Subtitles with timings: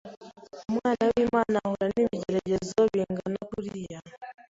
[0.69, 3.99] Umwana w’Imana ahura n’ibigeragezo bingana kuriya,